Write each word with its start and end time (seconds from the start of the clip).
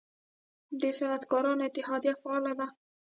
د 0.81 0.83
صنعتکارانو 0.97 1.61
اتحادیه 1.67 2.13
فعال 2.21 2.45
ده؟ 2.59 2.67